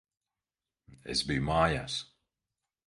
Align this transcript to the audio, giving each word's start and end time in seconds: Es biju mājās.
Es 1.15 1.21
biju 1.31 1.47
mājās. 1.51 2.01